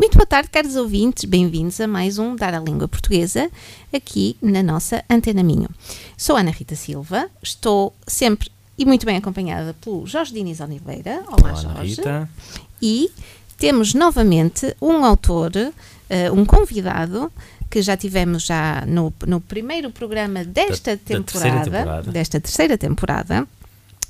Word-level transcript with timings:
Muito 0.00 0.16
boa 0.16 0.24
tarde, 0.26 0.48
caros 0.48 0.76
ouvintes, 0.76 1.24
bem-vindos 1.26 1.78
a 1.78 1.86
mais 1.86 2.18
um 2.18 2.34
Dar 2.34 2.54
a 2.54 2.58
Língua 2.58 2.88
Portuguesa 2.88 3.50
aqui 3.94 4.34
na 4.40 4.62
nossa 4.62 5.04
Antena 5.10 5.42
Minho. 5.42 5.68
Sou 6.16 6.36
Ana 6.36 6.50
Rita 6.50 6.74
Silva, 6.74 7.28
estou 7.42 7.94
sempre 8.06 8.50
e 8.78 8.86
muito 8.86 9.04
bem 9.04 9.18
acompanhada 9.18 9.76
pelo 9.78 10.06
Jorge 10.06 10.32
Diniz 10.32 10.58
Oliveira. 10.60 11.22
Olá, 11.26 11.36
Olá, 11.50 11.54
Jorge. 11.54 11.96
Rita. 11.96 12.30
E 12.80 13.10
temos 13.58 13.92
novamente 13.92 14.74
um 14.80 15.04
autor, 15.04 15.52
eh, 16.08 16.30
um 16.32 16.46
convidado, 16.46 17.30
que 17.68 17.82
já 17.82 17.94
tivemos 17.94 18.44
já 18.46 18.82
no, 18.86 19.12
no 19.26 19.38
primeiro 19.38 19.90
programa 19.90 20.42
desta 20.44 20.96
Da- 20.96 21.02
da 21.18 21.22
terceira 21.22 21.24
temporada, 21.60 21.64
temporada. 21.78 22.10
desta 22.10 22.40
terceira 22.40 22.78
temporada, 22.78 23.48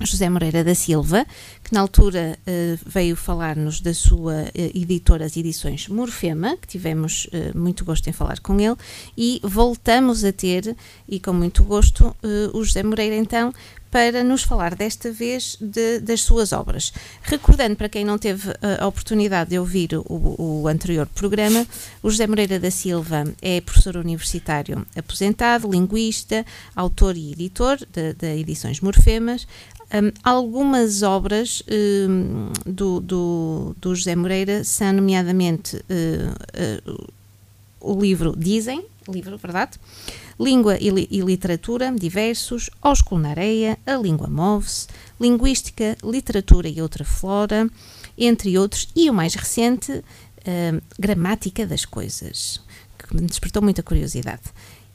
José 0.05 0.29
Moreira 0.29 0.65
da 0.65 0.75
Silva, 0.75 1.27
que 1.63 1.73
na 1.73 1.81
altura 1.81 2.39
eh, 2.47 2.79
veio 2.87 3.15
falar-nos 3.15 3.81
da 3.81 3.93
sua 3.93 4.45
eh, 4.55 4.71
editora, 4.75 5.25
as 5.25 5.37
edições 5.37 5.89
Morfema, 5.89 6.57
que 6.57 6.67
tivemos 6.67 7.29
eh, 7.33 7.53
muito 7.55 7.85
gosto 7.85 8.09
em 8.09 8.13
falar 8.13 8.41
com 8.41 8.59
ele, 8.59 8.77
e 9.17 9.41
voltamos 9.43 10.25
a 10.25 10.33
ter, 10.33 10.77
e 11.09 11.21
com 11.21 11.33
muito 11.33 11.63
gosto, 11.65 12.17
o 12.53 12.65
José 12.65 12.83
Moreira 12.83 13.17
então, 13.17 13.53
para 13.91 14.23
nos 14.23 14.43
falar 14.43 14.75
desta 14.75 15.11
vez 15.11 15.57
de- 15.61 15.99
das 16.01 16.21
suas 16.23 16.53
obras. 16.53 16.93
Recordando 17.23 17.75
para 17.77 17.89
quem 17.89 18.05
não 18.05 18.19
teve 18.19 18.51
eh, 18.51 18.79
a 18.79 18.87
oportunidade 18.87 19.51
de 19.51 19.59
ouvir 19.59 19.91
o, 19.95 20.63
o 20.63 20.69
anterior 20.69 21.07
programa, 21.09 21.67
o 22.03 22.11
José 22.11 22.27
Moreira 22.27 22.61
da 22.61 22.71
Silva 22.71 23.25
é 23.43 23.61
professor 23.61 23.97
universitário 23.97 24.87
aposentado, 24.97 25.69
linguista, 25.71 26.47
autor 26.77 27.17
e 27.17 27.33
editor 27.33 27.79
de 27.93 28.27
edições 28.39 28.81
Morfemas. 28.81 29.47
Hum, 29.93 30.13
algumas 30.23 31.03
obras 31.03 31.65
hum, 32.09 32.53
do, 32.65 33.01
do, 33.01 33.75
do 33.81 33.93
José 33.93 34.15
Moreira 34.15 34.63
são, 34.63 34.93
nomeadamente, 34.93 35.85
eh, 35.91 36.29
eh, 36.53 36.81
o 37.81 38.01
livro 38.01 38.35
Dizem, 38.37 38.85
livro, 39.09 39.37
verdade? 39.39 39.79
Língua 40.39 40.77
e, 40.81 40.91
li- 40.91 41.09
e 41.11 41.21
Literatura, 41.21 41.91
diversos, 41.93 42.71
Ósculo 42.83 43.21
na 43.23 43.31
Areia, 43.31 43.79
A 43.87 43.97
Língua 43.97 44.29
Move-se, 44.29 44.87
Linguística, 45.21 45.97
Literatura 46.05 46.69
e 46.69 46.81
Outra 46.83 47.05
Flora, 47.05 47.69
entre 48.17 48.57
outros, 48.59 48.89
e 48.95 49.09
o 49.09 49.15
mais 49.15 49.35
recente, 49.35 49.93
hum, 49.93 50.81
Gramática 50.99 51.67
das 51.67 51.85
Coisas, 51.85 52.61
que 52.99 53.15
me 53.17 53.23
despertou 53.27 53.63
muita 53.63 53.83
curiosidade. 53.83 54.43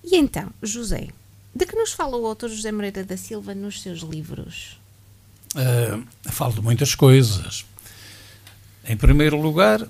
E 0.03 0.15
então, 0.17 0.49
José, 0.61 1.07
de 1.53 1.65
que 1.65 1.75
nos 1.75 1.91
fala 1.91 2.17
o 2.17 2.25
autor 2.27 2.49
José 2.49 2.71
Moreira 2.71 3.03
da 3.03 3.17
Silva 3.17 3.55
nos 3.55 3.81
seus 3.81 3.99
livros? 4.01 4.79
Uh, 5.55 6.03
falo 6.31 6.53
de 6.53 6.61
muitas 6.61 6.93
coisas. 6.95 7.65
Em 8.87 8.95
primeiro 8.97 9.41
lugar, 9.41 9.81
uh, 9.81 9.89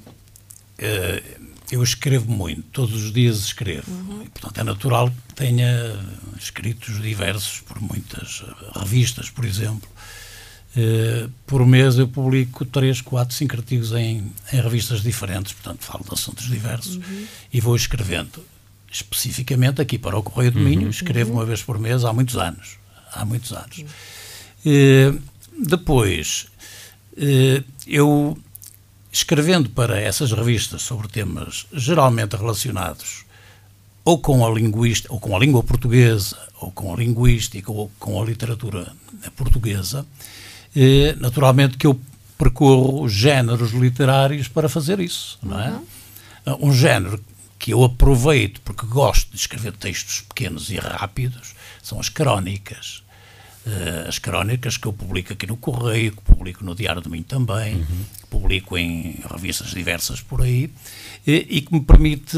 eu 1.72 1.82
escrevo 1.82 2.32
muito, 2.32 2.64
todos 2.72 3.04
os 3.04 3.12
dias 3.12 3.38
escrevo. 3.40 3.90
E, 4.24 4.30
portanto, 4.30 4.60
é 4.60 4.64
natural 4.64 5.10
que 5.10 5.34
tenha 5.36 6.00
escritos 6.40 7.02
diversos 7.02 7.62
por 7.62 7.82
muitas 7.82 8.42
uh, 8.42 8.80
revistas, 8.80 9.30
por 9.30 9.46
exemplo. 9.46 9.90
Uh, 10.76 11.30
por 11.48 11.66
mês 11.66 11.98
eu 11.98 12.08
publico 12.08 12.66
3, 12.66 13.02
4, 13.02 13.36
5 13.36 13.56
artigos 13.56 13.92
em, 13.94 14.32
em 14.52 14.62
revistas 14.62 15.02
diferentes, 15.02 15.54
portanto, 15.54 15.84
falo 15.84 16.04
de 16.04 16.14
assuntos 16.14 16.48
diversos 16.48 17.00
e 17.52 17.62
vou 17.62 17.76
escrevendo. 17.76 18.44
Especificamente 18.92 19.82
aqui 19.82 19.98
para 19.98 20.18
o 20.18 20.24
Correio 20.24 20.52
do 20.52 20.60
Minho, 20.60 20.90
escrevo 20.90 21.34
uma 21.34 21.46
vez 21.46 21.62
por 21.62 21.80
mês 21.80 22.06
há 22.06 22.14
muitos 22.14 22.38
anos. 22.38 22.78
Há 23.12 23.26
muitos 23.26 23.52
anos. 23.52 23.84
Eh, 24.66 25.14
depois, 25.58 26.48
eh, 27.18 27.64
eu 27.86 28.38
escrevendo 29.16 29.70
para 29.70 30.00
essas 30.00 30.32
revistas 30.32 30.82
sobre 30.82 31.08
temas 31.08 31.66
geralmente 31.72 32.36
relacionados 32.36 33.24
ou 34.04 34.20
com 34.20 34.46
a 34.46 34.50
linguística, 34.50 35.12
ou 35.12 35.20
com 35.20 35.36
a 35.36 35.40
língua 35.40 35.64
portuguesa, 35.64 36.38
ou 36.62 36.72
com 36.72 36.94
a 36.94 36.98
linguística, 36.98 37.72
ou 37.72 37.90
com 37.98 38.22
a 38.22 38.26
literatura 38.26 38.92
portuguesa, 39.36 40.06
eh, 40.76 41.16
naturalmente 41.18 41.78
que 41.78 41.88
eu 41.88 42.00
percorro 42.38 43.04
os 43.04 43.14
géneros 43.14 43.72
literários 43.72 44.48
para 44.48 44.70
fazer 44.70 45.00
isso, 45.00 45.40
não 45.42 45.60
é? 45.60 45.80
Um 46.60 46.72
género 46.72 47.20
que 47.58 47.72
eu 47.72 47.84
aproveito 47.84 48.62
porque 48.62 48.86
gosto 48.86 49.32
de 49.32 49.38
escrever 49.38 49.72
textos 49.72 50.22
pequenos 50.22 50.70
e 50.70 50.76
rápidos 50.76 51.56
são 51.82 52.00
as 52.00 52.10
crónicas. 52.10 53.02
Eh, 53.68 54.06
as 54.08 54.20
crónicas 54.20 54.78
que 54.78 54.86
eu 54.86 54.94
publico 54.94 55.34
aqui 55.34 55.48
no 55.48 55.58
Correio, 55.58 56.12
que 56.12 56.22
publico 56.22 56.64
no 56.64 56.76
Diário 56.76 57.02
do 57.02 57.10
Minho 57.10 57.24
também, 57.24 57.84
que 58.20 58.28
publico 58.28 58.78
em 58.78 59.20
revistas 59.28 59.72
diversas 59.72 60.22
por 60.22 60.44
aí, 60.44 60.70
e, 61.26 61.48
e 61.50 61.62
que 61.62 61.74
me 61.74 61.82
permite, 61.82 62.38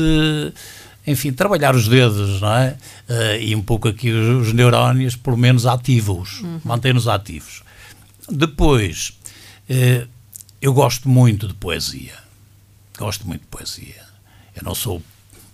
enfim, 1.05 1.33
trabalhar 1.33 1.75
os 1.75 1.89
dedos, 1.89 2.39
não 2.39 2.53
é? 2.53 2.77
Eh, 3.09 3.43
e 3.43 3.55
um 3.55 3.61
pouco 3.61 3.89
aqui 3.89 4.09
os, 4.09 4.47
os 4.47 4.53
neurónios, 4.53 5.17
pelo 5.17 5.35
menos 5.35 5.65
ativos, 5.65 6.41
mantê-nos 6.63 7.09
ativos. 7.09 7.61
Depois, 8.29 9.11
eh, 9.69 10.07
eu 10.61 10.73
gosto 10.73 11.09
muito 11.09 11.45
de 11.45 11.53
poesia. 11.53 12.15
Gosto 12.97 13.27
muito 13.27 13.41
de 13.41 13.47
poesia. 13.47 14.01
Eu 14.55 14.63
não 14.63 14.73
sou 14.73 15.03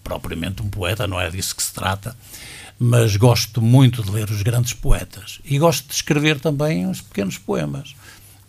propriamente 0.03 0.61
um 0.61 0.69
poeta, 0.69 1.07
não 1.07 1.19
é 1.19 1.31
disso 1.31 1.55
que 1.55 1.63
se 1.63 1.73
trata, 1.73 2.15
mas 2.79 3.15
gosto 3.15 3.61
muito 3.61 4.03
de 4.03 4.11
ler 4.11 4.29
os 4.29 4.41
grandes 4.41 4.73
poetas 4.73 5.39
e 5.45 5.57
gosto 5.57 5.87
de 5.87 5.93
escrever 5.93 6.39
também 6.39 6.85
uns 6.87 7.01
pequenos 7.01 7.37
poemas. 7.37 7.95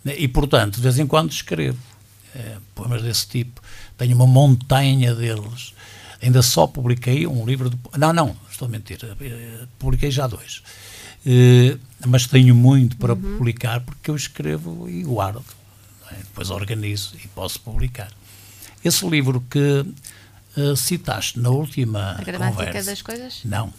E, 0.05 0.27
portanto, 0.27 0.75
de 0.75 0.81
vez 0.81 0.99
em 0.99 1.07
quando 1.07 1.31
escrevo 1.31 1.77
eh, 2.35 2.57
poemas 2.75 3.01
desse 3.01 3.27
tipo. 3.27 3.61
Tenho 3.97 4.15
uma 4.15 4.27
montanha 4.27 5.15
deles. 5.15 5.73
Ainda 6.21 6.41
só 6.41 6.67
publiquei 6.67 7.25
um 7.25 7.45
livro 7.45 7.69
de. 7.69 7.77
Não, 7.97 8.11
não, 8.13 8.35
estou 8.51 8.67
a 8.67 8.69
mentir. 8.71 8.99
eh, 9.03 9.65
Publiquei 9.79 10.11
já 10.11 10.27
dois. 10.27 10.61
Eh, 11.25 11.77
mas 12.05 12.27
tenho 12.27 12.53
muito 12.53 12.97
para 12.97 13.15
publicar 13.15 13.79
porque 13.81 14.11
eu 14.11 14.15
escrevo 14.15 14.87
e 14.89 15.01
guardo. 15.03 15.43
é? 16.11 16.15
Depois 16.17 16.49
organizo 16.51 17.15
e 17.23 17.27
posso 17.29 17.59
publicar. 17.61 18.11
Esse 18.83 19.07
livro 19.09 19.41
que 19.49 19.85
eh, 20.57 20.75
citaste 20.75 21.39
na 21.39 21.49
última 21.49 22.11
A 22.19 22.23
Gramática 22.23 22.65
conversa. 22.65 22.91
das 22.91 23.01
Coisas? 23.01 23.39
Não. 23.43 23.73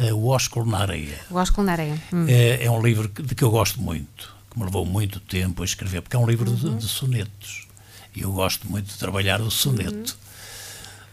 Eh, 0.00 0.14
o 0.14 0.28
Ósculo 0.28 0.64
na 0.64 0.78
Areia. 0.78 1.20
O 1.30 1.34
Ósculo 1.34 1.66
na 1.66 1.72
Areia. 1.72 2.02
Hum. 2.10 2.24
É, 2.26 2.64
é 2.64 2.70
um 2.70 2.82
livro 2.82 3.06
de 3.06 3.34
que 3.34 3.44
eu 3.44 3.50
gosto 3.50 3.80
muito, 3.82 4.34
que 4.50 4.58
me 4.58 4.64
levou 4.64 4.86
muito 4.86 5.20
tempo 5.20 5.62
a 5.62 5.64
escrever, 5.64 6.00
porque 6.00 6.16
é 6.16 6.18
um 6.18 6.26
livro 6.26 6.50
de, 6.50 6.74
de 6.76 6.88
sonetos. 6.88 7.68
E 8.16 8.22
eu 8.22 8.32
gosto 8.32 8.68
muito 8.68 8.86
de 8.86 8.98
trabalhar 8.98 9.42
o 9.42 9.50
soneto. 9.50 10.16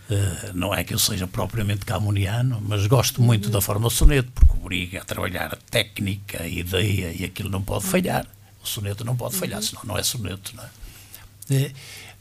Eh, 0.09 0.52
não 0.53 0.74
é 0.74 0.86
que 0.86 0.94
eu 0.94 1.00
seja 1.00 1.28
propriamente 1.28 1.86
camoniano, 1.86 2.64
mas 2.66 2.88
gosto 2.88 3.22
muito 3.22 3.50
da 3.50 3.59
forma 3.59 3.90
soneto, 3.90 4.31
porque 4.31 4.53
obriga 4.53 5.02
a 5.02 5.06
trabalhar 5.06 5.54
a 5.54 5.58
técnica, 5.69 6.44
a 6.44 6.48
ideia, 6.48 7.12
e 7.14 7.25
aquilo 7.25 7.50
não 7.50 7.62
pode 7.62 7.84
falhar. 7.84 8.25
O 8.64 8.68
soneto 8.68 9.04
não 9.04 9.18
pode 9.18 9.36
falhar, 9.36 9.62
senão 9.62 9.81
não 9.84 9.98
é 9.98 10.04
soneto. 10.04 10.56
Não 10.56 10.64
é? 10.64 10.69
Eh, 11.51 11.72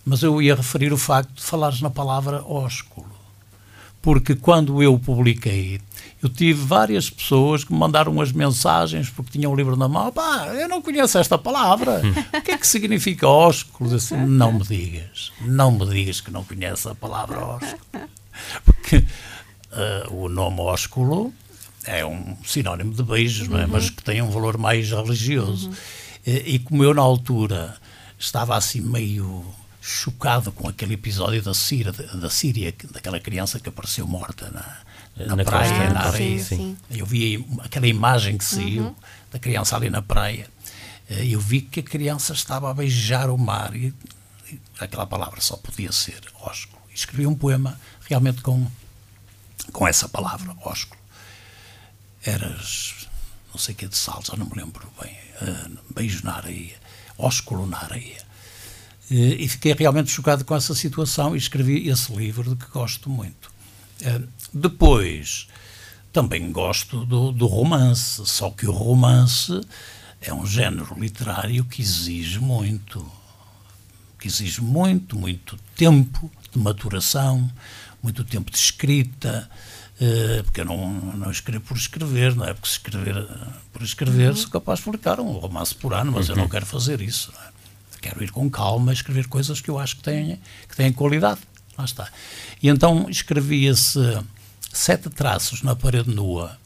mas 0.05 0.25
eu 0.25 0.43
ia 0.43 0.57
referir 0.57 0.93
o 0.93 0.99
facto 0.99 1.33
de 1.33 1.43
falares 1.43 1.81
na 1.81 1.91
palavra 1.91 2.43
ósculo 2.45 3.16
porque 4.07 4.37
quando 4.37 4.81
eu 4.81 4.97
publiquei, 5.01 5.81
eu 6.23 6.29
tive 6.29 6.65
várias 6.65 7.11
pessoas 7.11 7.65
que 7.65 7.73
me 7.73 7.79
mandaram 7.81 8.21
as 8.21 8.31
mensagens 8.31 9.11
porque 9.11 9.33
tinham 9.33 9.53
o 9.53 9.57
livro 9.57 9.75
na 9.75 9.89
mão. 9.89 10.13
Pá, 10.13 10.47
eu 10.55 10.69
não 10.69 10.81
conheço 10.81 11.19
esta 11.19 11.37
palavra. 11.37 12.01
o 12.33 12.41
que 12.41 12.53
é 12.53 12.57
que 12.57 12.69
significa 12.69 13.27
ósculo? 13.27 13.91
Disse, 13.91 14.15
não 14.15 14.53
me 14.53 14.63
digas, 14.63 15.33
não 15.41 15.73
me 15.73 15.85
digas 15.87 16.21
que 16.21 16.31
não 16.31 16.45
conhece 16.45 16.89
a 16.89 16.95
palavra 16.95 17.45
ósculo. 17.45 18.09
Porque 18.65 19.05
ah, 19.73 20.07
o 20.13 20.29
nome 20.29 20.61
ósculo 20.61 21.35
é 21.85 22.07
um 22.07 22.37
sinónimo 22.45 22.95
de 22.95 23.03
beijos, 23.03 23.49
não 23.49 23.59
é? 23.59 23.67
mas 23.67 23.91
que 23.91 24.05
tem 24.05 24.23
um 24.23 24.31
valor 24.31 24.57
mais 24.57 24.89
religioso. 24.89 25.73
E, 26.25 26.55
e 26.55 26.59
como 26.61 26.85
eu, 26.85 26.95
na 26.95 27.03
altura, 27.03 27.75
estava 28.17 28.57
assim 28.57 28.81
meio 28.81 29.45
chocado 29.87 30.51
com 30.51 30.69
aquele 30.69 30.95
episódio 30.95 31.41
da 31.41 31.55
Síria, 31.55 31.93
da 31.93 32.29
Síria 32.29 32.75
daquela 32.91 33.21
criança 33.21 33.61
que 33.61 33.69
apareceu 33.69 34.05
morta 34.07 34.51
na, 34.51 35.27
na, 35.27 35.37
Na 35.37 35.45
praia, 35.45 35.71
costa, 35.71 35.95
na 35.95 36.01
areia. 36.09 36.39
sim, 36.43 36.57
sim. 36.57 36.79
Eu 36.91 37.07
vi 37.07 37.47
aquela 37.61 37.87
imagem 37.87 38.37
que 38.37 38.45
saiu 38.45 38.97
da 39.31 39.39
criança 39.39 39.77
ali 39.77 39.89
na 39.89 40.03
praia. 40.03 40.51
Eh, 41.09 41.27
Eu 41.27 41.41
vi 41.41 41.61
que 41.61 41.79
a 41.81 41.83
criança 41.85 42.33
estava 42.33 42.69
a 42.69 42.75
beijar 42.75 43.31
o 43.31 43.39
mar 43.39 43.77
e 43.77 43.95
aquela 44.81 45.07
palavra 45.07 45.41
só 45.41 45.57
podia 45.57 45.93
ser 45.93 46.21
ósculo. 46.41 46.83
E 46.91 46.95
escrevi 46.95 47.25
um 47.25 47.35
poema 47.37 47.79
realmente 48.09 48.43
com, 48.43 48.67
com 49.73 49.87
essa 49.87 50.09
palavra, 50.09 50.53
ósculo. 50.65 51.01
Eras, 52.25 53.07
não 53.53 53.59
sei 53.59 53.73
o 53.73 53.79
que 53.79 53.87
de 53.87 53.97
sal, 53.97 54.21
já 54.25 54.37
não 54.37 54.47
me 54.47 54.57
lembro 54.57 54.91
bem, 55.01 55.17
uh, 55.43 55.79
beijo 55.95 56.25
na 56.25 56.35
areia, 56.39 56.77
ósculo 57.17 57.67
na 57.69 57.79
areia. 57.79 58.27
Uh, 59.11 59.39
e 59.39 59.49
fiquei 59.49 59.73
realmente 59.73 60.11
chocado 60.11 60.45
com 60.45 60.55
essa 60.55 60.75
situação 60.75 61.35
e 61.35 61.39
escrevi 61.39 61.89
esse 61.89 62.13
livro 62.13 62.55
de 62.55 62.65
que 62.65 62.71
gosto 62.71 63.09
muito. 63.09 63.51
Uh, 64.03 64.27
depois, 64.53 65.49
também 66.13 66.51
gosto 66.51 67.05
do, 67.07 67.31
do 67.31 67.47
romance, 67.47 68.25
só 68.27 68.51
que 68.51 68.67
o 68.67 68.73
romance 68.73 69.61
é 70.21 70.33
um 70.35 70.47
género 70.47 70.99
literário 70.99 71.65
que 71.65 71.83
exige 71.83 72.41
muito, 72.41 73.07
que 74.19 74.27
exige 74.27 74.61
muito, 74.61 75.17
muito 75.17 75.57
tempo 75.77 76.31
de 76.51 76.59
maturação, 76.59 77.49
muito 78.03 78.25
tempo 78.25 78.51
de 78.51 78.57
escrita, 78.57 79.49
uh, 80.01 80.43
porque 80.43 80.63
eu 80.63 80.65
não, 80.65 80.91
não 80.93 81.31
escrevo 81.31 81.65
por 81.65 81.77
escrever, 81.77 82.35
não 82.35 82.45
é? 82.45 82.55
Porque 82.55 82.69
se 82.69 82.75
escrever 82.75 83.27
por 83.73 83.83
escrever 83.83 84.35
sou 84.35 84.51
capaz 84.51 84.79
de 84.79 84.85
publicar 84.87 85.21
um 85.21 85.33
romance 85.33 85.75
por 85.75 85.93
ano, 85.95 86.13
mas 86.13 86.29
eu 86.29 86.35
não 86.35 86.45
uhum. 86.45 86.49
quero 86.49 86.67
fazer 86.67 87.01
isso. 87.01 87.31
É? 87.47 87.57
Quero 88.07 88.23
ir 88.23 88.31
com 88.31 88.49
calma 88.49 88.93
escrever 88.93 89.27
coisas 89.27 89.61
que 89.61 89.69
eu 89.69 89.79
acho 89.79 89.97
que 89.97 90.03
têm, 90.03 90.41
que 90.69 90.77
têm 90.77 90.93
qualidade. 90.93 91.41
Lá 91.77 91.85
está. 91.85 92.09
E 92.63 92.69
então 92.69 93.11
escrevi 93.11 93.67
esse 93.67 93.99
Sete 94.73 95.11
Traços 95.11 95.63
na 95.63 95.75
Parede 95.75 96.15
Nua, 96.15 96.57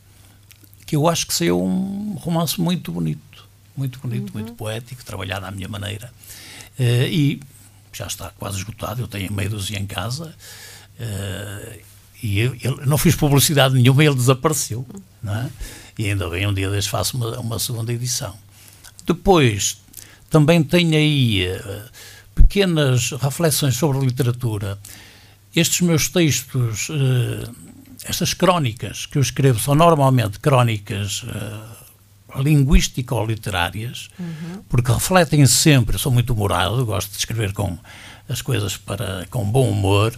que 0.85 0.95
eu 0.95 1.09
acho 1.09 1.27
que 1.27 1.33
saiu 1.33 1.63
um 1.63 2.15
romance 2.15 2.61
muito 2.61 2.93
bonito, 2.93 3.49
muito 3.75 3.99
bonito, 4.01 4.27
uhum. 4.27 4.35
muito 4.35 4.53
poético, 4.53 5.03
trabalhado 5.03 5.47
à 5.47 5.51
minha 5.51 5.69
maneira. 5.69 6.13
Uh, 6.79 7.09
e 7.09 7.41
já 7.91 8.07
está 8.07 8.31
quase 8.39 8.59
esgotado, 8.59 9.01
eu 9.01 9.09
tenho 9.09 9.33
meio 9.33 9.49
dúzia 9.49 9.79
em 9.79 9.87
casa. 9.87 10.35
Uh, 10.99 11.81
e 12.23 12.39
eu, 12.39 12.57
eu, 12.61 12.87
não 12.87 12.99
fiz 12.99 13.15
publicidade 13.15 13.75
nenhuma 13.75 14.05
ele 14.05 14.15
desapareceu. 14.15 14.87
Não 15.23 15.35
é? 15.35 15.51
E 15.99 16.07
ainda 16.07 16.29
bem, 16.29 16.47
um 16.47 16.53
dia 16.53 16.69
destes 16.69 16.91
faço 16.91 17.17
uma, 17.17 17.39
uma 17.41 17.59
segunda 17.59 17.91
edição. 17.93 18.37
Depois, 19.07 19.79
também 20.31 20.63
tenho 20.63 20.97
aí 20.97 21.47
uh, 21.49 21.83
pequenas 22.35 23.11
reflexões 23.11 23.77
sobre 23.77 24.05
literatura. 24.07 24.79
Estes 25.55 25.81
meus 25.81 26.09
textos 26.09 26.89
uh, 26.89 27.71
estas 28.05 28.33
crónicas 28.33 29.07
que 29.07 29.19
eu 29.19 29.23
escrevo 29.23 29.59
são 29.61 29.75
normalmente 29.75 30.39
crónicas 30.39 31.23
uh, 31.25 32.43
linguístico-literárias, 32.43 34.09
uhum. 34.19 34.63
porque 34.69 34.93
refletem 34.93 35.45
sempre, 35.47 35.99
sou 35.99 36.13
muito 36.13 36.33
humorado, 36.33 36.87
gosto 36.87 37.11
de 37.11 37.19
escrever 37.19 37.53
com 37.53 37.77
as 38.29 38.41
coisas 38.41 38.77
para, 38.77 39.27
com 39.29 39.45
bom 39.45 39.69
humor, 39.69 40.15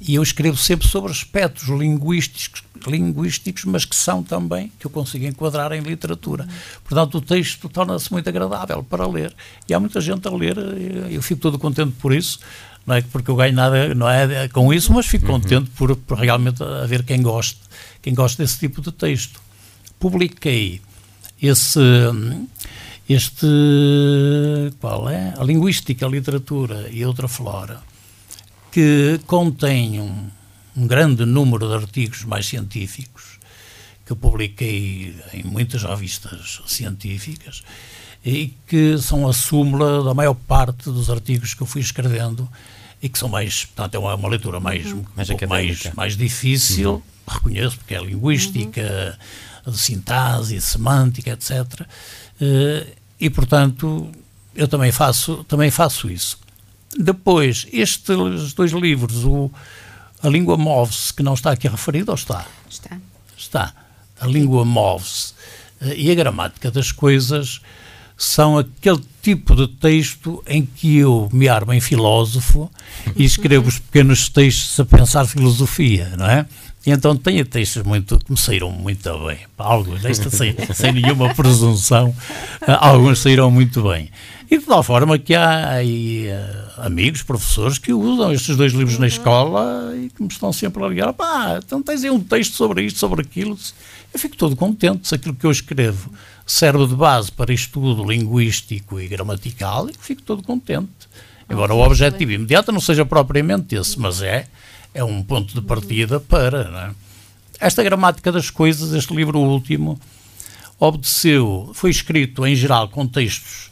e 0.00 0.14
eu 0.14 0.22
escrevo 0.22 0.58
sempre 0.58 0.86
sobre 0.86 1.10
aspectos 1.10 1.68
linguísticos, 1.68 2.62
linguísticos, 2.86 3.64
mas 3.64 3.84
que 3.84 3.96
são 3.96 4.22
também, 4.22 4.70
que 4.78 4.86
eu 4.86 4.90
consigo 4.90 5.24
enquadrar 5.24 5.72
em 5.72 5.80
literatura. 5.80 6.46
Portanto, 6.84 7.16
o 7.16 7.20
texto 7.20 7.68
torna-se 7.68 8.12
muito 8.12 8.28
agradável 8.28 8.84
para 8.84 9.06
ler. 9.06 9.34
E 9.66 9.72
há 9.72 9.80
muita 9.80 10.00
gente 10.02 10.28
a 10.28 10.30
ler, 10.30 10.58
eh, 10.58 11.08
eu 11.10 11.22
fico 11.22 11.40
todo 11.40 11.58
contente 11.58 11.92
por 11.98 12.12
isso, 12.12 12.38
não 12.86 12.94
é 12.94 13.02
porque 13.02 13.30
eu 13.30 13.36
ganho 13.36 13.54
nada 13.54 13.94
não 13.94 14.08
é 14.08 14.48
com 14.48 14.72
isso, 14.72 14.92
mas 14.92 15.06
fico 15.06 15.26
uhum. 15.26 15.40
contente 15.40 15.70
por, 15.70 15.96
por, 15.96 16.18
realmente 16.18 16.62
haver 16.62 17.02
quem 17.02 17.22
goste, 17.22 17.60
quem 18.02 18.14
goste 18.14 18.38
desse 18.38 18.58
tipo 18.58 18.82
de 18.82 18.92
texto. 18.92 19.40
Publiquei 19.98 20.80
esse 21.40 21.80
este 23.08 23.46
qual 24.80 25.08
é 25.08 25.32
a 25.38 25.42
linguística, 25.42 26.04
a 26.04 26.08
literatura 26.08 26.88
e 26.90 27.04
outra 27.04 27.26
flora 27.26 27.87
que 28.70 29.20
contém 29.26 30.00
um, 30.00 30.28
um 30.76 30.86
grande 30.86 31.24
número 31.24 31.68
de 31.68 31.74
artigos 31.74 32.24
mais 32.24 32.46
científicos 32.46 33.38
que 34.04 34.12
eu 34.12 34.16
publiquei 34.16 35.14
em 35.34 35.44
muitas 35.44 35.82
revistas 35.82 36.62
científicas 36.66 37.62
e 38.24 38.54
que 38.66 38.96
são 38.98 39.28
a 39.28 39.32
súmula 39.32 40.02
da 40.02 40.14
maior 40.14 40.34
parte 40.34 40.90
dos 40.90 41.10
artigos 41.10 41.54
que 41.54 41.62
eu 41.62 41.66
fui 41.66 41.80
escrevendo 41.80 42.48
e 43.02 43.08
que 43.08 43.18
são 43.18 43.28
mais, 43.28 43.64
portanto, 43.66 43.94
é 43.94 43.98
uma, 43.98 44.14
uma 44.14 44.28
leitura 44.28 44.58
mais, 44.58 44.92
uhum. 44.92 45.04
mais, 45.14 45.30
um 45.30 45.36
mais, 45.46 45.94
mais 45.94 46.16
difícil, 46.16 46.94
uhum. 46.94 47.02
reconheço, 47.28 47.76
porque 47.76 47.94
é 47.94 48.02
linguística, 48.02 49.18
uhum. 49.66 49.72
de 50.42 50.60
semântica, 50.60 51.30
etc. 51.30 51.50
Uh, 51.50 51.86
eh, 52.40 52.86
e, 53.20 53.30
portanto, 53.30 54.10
eu 54.54 54.66
também 54.66 54.90
faço, 54.90 55.44
também 55.44 55.70
faço 55.70 56.10
isso. 56.10 56.38
Depois, 56.96 57.66
estes 57.72 58.52
dois 58.54 58.72
livros, 58.72 59.24
o 59.24 59.50
A 60.22 60.28
Língua 60.28 60.56
Move-se, 60.56 61.12
que 61.12 61.22
não 61.22 61.34
está 61.34 61.52
aqui 61.52 61.68
referido, 61.68 62.10
ou 62.10 62.14
está? 62.14 62.46
Está. 62.68 62.98
Está. 63.36 63.74
A 64.20 64.26
Língua 64.26 64.64
Move-se. 64.64 65.34
E 65.96 66.10
a 66.10 66.14
Gramática 66.14 66.70
das 66.70 66.90
Coisas 66.90 67.60
são 68.16 68.58
aquele 68.58 69.00
tipo 69.22 69.54
de 69.54 69.68
texto 69.68 70.42
em 70.44 70.66
que 70.66 70.96
eu 70.96 71.28
me 71.32 71.48
armo 71.48 71.72
em 71.72 71.80
filósofo 71.80 72.68
e 73.14 73.24
escrevo 73.24 73.68
os 73.68 73.78
pequenos 73.78 74.28
textos 74.28 74.80
a 74.80 74.84
pensar 74.84 75.24
filosofia, 75.26 76.12
não 76.18 76.26
é? 76.26 76.44
E 76.86 76.90
então 76.90 77.16
tenho 77.16 77.44
textos 77.44 77.82
muito, 77.82 78.18
que 78.18 78.30
me 78.30 78.38
saíram 78.38 78.70
muito 78.70 79.26
bem. 79.26 79.38
Alguns, 79.58 80.00
destes 80.00 80.32
sem, 80.32 80.54
sem 80.74 80.92
nenhuma 80.92 81.34
presunção, 81.34 82.14
alguns 82.80 83.18
saíram 83.18 83.50
muito 83.50 83.82
bem. 83.82 84.10
E 84.50 84.58
de 84.58 84.64
tal 84.64 84.82
forma 84.82 85.18
que 85.18 85.34
há 85.34 85.72
aí 85.72 86.28
uh, 86.28 86.86
amigos, 86.86 87.22
professores, 87.22 87.76
que 87.76 87.92
usam 87.92 88.32
estes 88.32 88.56
dois 88.56 88.72
livros 88.72 88.94
uhum. 88.94 89.02
na 89.02 89.06
escola 89.06 89.94
e 89.94 90.08
que 90.08 90.22
me 90.22 90.28
estão 90.28 90.52
sempre 90.52 90.82
a 90.82 90.88
ligar. 90.88 91.12
Pá, 91.12 91.60
então 91.62 91.82
tens 91.82 92.02
aí 92.02 92.10
um 92.10 92.20
texto 92.20 92.54
sobre 92.54 92.82
isto, 92.82 92.98
sobre 92.98 93.20
aquilo. 93.20 93.58
Eu 94.12 94.18
fico 94.18 94.36
todo 94.36 94.56
contente 94.56 95.06
se 95.06 95.14
aquilo 95.14 95.34
que 95.34 95.44
eu 95.44 95.50
escrevo 95.50 96.10
serve 96.46 96.86
de 96.86 96.94
base 96.94 97.30
para 97.30 97.52
estudo 97.52 98.02
linguístico 98.02 98.98
e 98.98 99.06
gramatical 99.06 99.90
e 99.90 99.92
fico 99.98 100.22
todo 100.22 100.42
contente. 100.42 100.88
Agora, 101.46 101.74
o 101.74 101.80
objetivo 101.80 102.32
imediato 102.32 102.72
não 102.72 102.80
seja 102.80 103.04
propriamente 103.04 103.74
esse, 103.74 103.98
mas 103.98 104.22
é, 104.22 104.46
é 104.94 105.04
um 105.04 105.22
ponto 105.22 105.54
de 105.54 105.60
partida 105.60 106.20
para. 106.20 106.94
É? 107.60 107.66
Esta 107.66 107.82
gramática 107.82 108.30
das 108.30 108.50
coisas, 108.50 108.92
este 108.92 109.14
livro 109.14 109.38
último, 109.38 109.98
obedeceu, 110.78 111.70
foi 111.74 111.90
escrito 111.90 112.46
em 112.46 112.54
geral 112.54 112.88
com 112.88 113.06
textos 113.06 113.70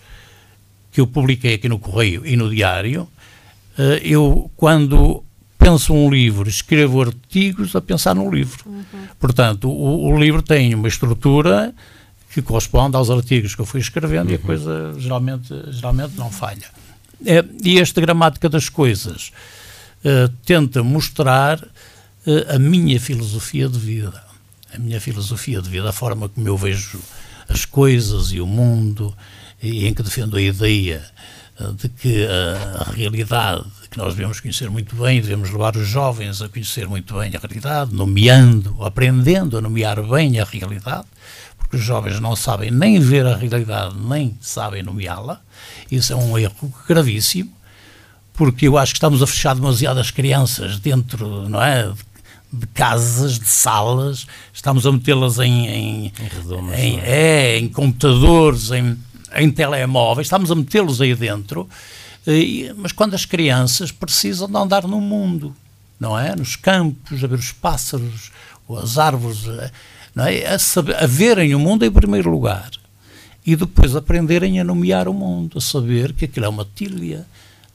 que 0.90 1.00
eu 1.00 1.06
publiquei 1.06 1.54
aqui 1.54 1.68
no 1.68 1.78
Correio 1.78 2.26
e 2.26 2.36
no 2.36 2.50
Diário. 2.50 3.08
Eh, 3.78 4.00
eu, 4.02 4.50
quando 4.56 5.23
penso 5.58 5.92
um 5.92 6.11
livro, 6.11 6.49
escrevo 6.49 7.02
artigos 7.02 7.76
a 7.76 7.80
pensar 7.80 8.14
no 8.14 8.30
livro. 8.30 8.64
Uhum. 8.66 8.85
Portanto, 9.18 9.68
o, 9.68 10.12
o 10.12 10.18
livro 10.18 10.42
tem 10.42 10.75
uma 10.75 10.88
estrutura 10.88 11.75
que 12.32 12.42
corresponde 12.42 12.96
aos 12.96 13.11
artigos 13.11 13.54
que 13.54 13.61
eu 13.61 13.66
fui 13.66 13.80
escrevendo 13.80 14.28
uhum. 14.28 14.32
e 14.32 14.35
a 14.35 14.38
uhum. 14.38 14.44
coisa 14.44 14.94
geralmente, 14.99 15.54
geralmente 15.70 16.16
não 16.16 16.30
falha. 16.30 16.66
É, 17.25 17.44
e 17.62 17.78
esta 17.78 18.00
gramática 18.00 18.49
das 18.49 18.68
coisas 18.68 19.32
uh, 20.06 20.28
tenta 20.44 20.82
mostrar 20.82 21.60
uh, 21.60 22.54
a 22.54 22.58
minha 22.58 23.00
filosofia 23.00 23.68
de 23.68 23.78
vida. 23.78 24.22
A 24.72 24.78
minha 24.78 25.00
filosofia 25.00 25.60
de 25.60 25.68
vida, 25.68 25.88
a 25.88 25.92
forma 25.92 26.28
como 26.28 26.46
eu 26.46 26.56
vejo 26.56 27.00
as 27.48 27.64
coisas 27.64 28.32
e 28.32 28.40
o 28.40 28.46
mundo, 28.46 29.16
e 29.62 29.86
em 29.86 29.94
que 29.94 30.02
defendo 30.02 30.36
a 30.36 30.40
ideia 30.40 31.04
uh, 31.58 31.72
de 31.72 31.88
que 31.88 32.26
a 32.26 32.90
realidade 32.92 33.64
que 33.90 33.98
nós 33.98 34.14
devemos 34.14 34.40
conhecer 34.40 34.68
muito 34.68 34.94
bem, 34.96 35.20
devemos 35.20 35.50
levar 35.50 35.75
os 35.76 35.88
jovens 35.88 36.42
a 36.42 36.48
conhecer 36.48 36.86
muito 36.86 37.14
bem 37.14 37.32
a 37.34 37.38
realidade, 37.38 37.94
nomeando, 37.94 38.76
aprendendo 38.84 39.56
a 39.56 39.60
nomear 39.60 40.02
bem 40.02 40.38
a 40.38 40.44
realidade, 40.44 41.06
porque 41.56 41.76
os 41.76 41.82
jovens 41.82 42.20
não 42.20 42.36
sabem 42.36 42.70
nem 42.70 43.00
ver 43.00 43.25
a 43.25 43.36
realidade, 43.36 43.96
nem 43.96 44.36
sabem 44.40 44.82
nomeá-la. 44.82 45.40
Isso 45.90 46.12
é 46.12 46.16
um 46.16 46.36
erro 46.36 46.75
gravíssimo, 46.86 47.50
porque 48.37 48.69
eu 48.69 48.76
acho 48.76 48.93
que 48.93 48.99
estamos 48.99 49.23
a 49.23 49.26
fechar 49.26 49.55
demasiadas 49.55 50.11
crianças 50.11 50.78
dentro, 50.78 51.49
não 51.49 51.62
é? 51.62 51.90
De 52.52 52.66
casas, 52.69 53.38
de 53.38 53.49
salas, 53.49 54.26
estamos 54.52 54.87
a 54.87 54.93
metê-las 54.93 55.38
em, 55.38 55.66
em, 55.66 56.07
em, 56.07 56.75
em, 56.75 57.00
é, 57.00 57.59
em 57.59 57.69
computadores, 57.69 58.71
em, 58.71 58.97
em 59.35 59.50
telemóveis, 59.50 60.26
estamos 60.26 60.50
a 60.50 60.55
metê-los 60.55 61.00
aí 61.00 61.14
dentro, 61.14 61.69
mas 62.76 62.93
quando 62.93 63.14
as 63.14 63.25
crianças 63.25 63.90
precisam 63.90 64.49
de 64.49 64.57
andar 64.57 64.87
no 64.87 65.00
mundo, 65.00 65.55
não 65.99 66.19
é? 66.19 66.37
Nos 66.37 66.57
campos, 66.57 67.25
a 67.25 67.26
ver 67.26 67.38
os 67.38 67.52
pássaros, 67.52 68.31
as 68.81 68.99
árvores, 68.99 69.45
é? 70.19 70.47
a, 70.47 70.59
saber, 70.59 70.97
a 70.97 71.07
verem 71.07 71.55
o 71.55 71.59
mundo 71.59 71.85
em 71.85 71.90
primeiro 71.90 72.31
lugar 72.31 72.71
e 73.47 73.55
depois 73.55 73.95
aprenderem 73.95 74.59
a 74.61 74.64
nomear 74.64 75.09
o 75.09 75.14
mundo, 75.14 75.59
a 75.59 75.61
saber 75.61 76.12
que 76.12 76.25
aquilo 76.25 76.47
é 76.47 76.49
uma 76.49 76.66
tilha, 76.75 77.26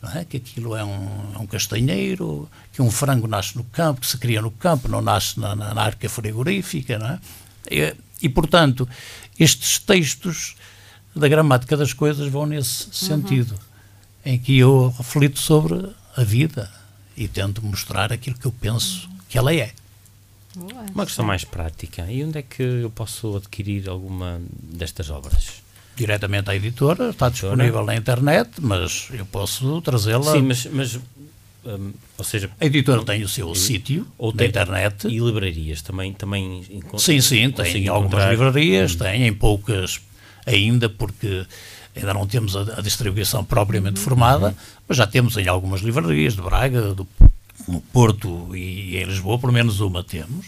é? 0.09 0.25
que 0.25 0.37
aquilo 0.37 0.75
é 0.75 0.83
um, 0.83 1.33
é 1.35 1.37
um, 1.37 1.45
castanheiro, 1.45 2.49
que 2.73 2.81
um 2.81 2.89
frango 2.89 3.27
nasce 3.27 3.55
no 3.55 3.63
campo, 3.65 4.01
que 4.01 4.07
se 4.07 4.17
cria 4.17 4.41
no 4.41 4.51
campo, 4.51 4.87
não 4.87 5.01
nasce 5.01 5.39
na, 5.39 5.55
na, 5.55 5.73
na 5.73 5.81
arca 5.81 6.09
frigorífica. 6.09 6.97
Não 6.97 7.07
é? 7.07 7.19
e, 7.69 7.95
e, 8.23 8.29
portanto, 8.29 8.87
estes 9.39 9.79
textos 9.79 10.55
da 11.15 11.27
gramática 11.27 11.75
das 11.77 11.93
coisas 11.93 12.27
vão 12.31 12.45
nesse 12.45 12.87
uhum. 12.87 12.93
sentido. 12.93 13.59
em 14.25 14.37
que 14.37 14.57
eu 14.57 14.93
reflito 14.97 15.39
sobre 15.39 15.89
a 16.15 16.23
vida 16.23 16.71
e 17.15 17.27
tento 17.27 17.63
mostrar 17.63 18.11
aquilo 18.13 18.37
que 18.37 18.45
eu 18.45 18.51
penso 18.51 19.09
que 19.27 19.37
ela 19.37 19.53
é. 19.53 19.71
Uma 20.93 21.05
questão 21.05 21.25
mais 21.25 21.45
prática. 21.45 22.11
E 22.11 22.23
onde 22.23 22.39
é 22.39 22.41
que 22.41 22.61
eu 22.61 22.89
posso 22.89 23.37
adquirir 23.37 23.87
alguma 23.89 24.41
destas 24.51 25.09
obras? 25.09 25.61
Diretamente 26.01 26.49
à 26.49 26.55
editora, 26.55 27.11
está 27.11 27.29
disponível 27.29 27.85
na 27.85 27.95
internet, 27.95 28.49
mas 28.59 29.07
eu 29.13 29.23
posso 29.23 29.79
trazê-la. 29.81 30.31
Sim, 30.31 30.41
mas, 30.41 30.65
mas 30.65 30.99
um, 31.63 31.91
ou 32.17 32.25
seja, 32.25 32.49
a 32.59 32.65
editora 32.65 33.03
tem 33.03 33.21
o 33.21 33.29
seu 33.29 33.53
sítio 33.53 34.07
ou 34.17 34.33
na 34.33 34.45
internet. 34.45 35.07
E 35.07 35.19
livrarias 35.19 35.83
também? 35.83 36.11
também 36.11 36.63
sim, 36.97 37.21
sim, 37.21 37.51
tem 37.51 37.87
algumas 37.87 38.27
livrarias, 38.31 38.95
hum. 38.95 38.97
tem 38.97 39.27
em 39.27 39.33
poucas 39.33 40.01
ainda, 40.43 40.89
porque 40.89 41.45
ainda 41.95 42.15
não 42.15 42.25
temos 42.25 42.55
a, 42.55 42.61
a 42.61 42.81
distribuição 42.81 43.43
propriamente 43.45 43.99
uhum. 43.99 44.05
formada, 44.05 44.47
uhum. 44.47 44.55
mas 44.87 44.97
já 44.97 45.05
temos 45.05 45.37
em 45.37 45.47
algumas 45.47 45.81
livrarias 45.81 46.35
de 46.35 46.41
Braga, 46.41 46.95
do, 46.95 47.07
no 47.67 47.79
Porto 47.79 48.55
e 48.55 48.97
em 48.97 49.03
Lisboa, 49.03 49.37
pelo 49.37 49.53
menos 49.53 49.79
uma 49.81 50.03
temos. 50.03 50.47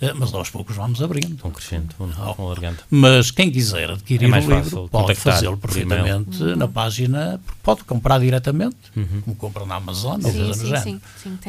Eh, 0.00 0.14
mas 0.14 0.32
aos 0.32 0.48
poucos 0.48 0.74
vamos 0.74 1.02
abrindo. 1.02 1.36
Vão 1.36 1.50
crescendo, 1.50 1.94
vão, 1.98 2.10
alargando. 2.38 2.78
Mas 2.90 3.30
quem 3.30 3.50
quiser 3.50 3.90
adquirir 3.90 4.32
é 4.32 4.38
o 4.38 4.40
livro 4.40 4.88
pode 4.88 5.14
fazê-lo 5.14 5.58
perfeitamente 5.58 6.42
na 6.56 6.66
página, 6.66 7.38
pode 7.62 7.84
comprar 7.84 8.18
diretamente, 8.18 8.76
uhum. 8.96 9.20
como 9.22 9.36
compra 9.36 9.66
na 9.66 9.74
Amazon 9.74 10.18
ou 10.24 10.32
coisa 10.32 10.46
no 10.46 10.54
género. 10.54 11.00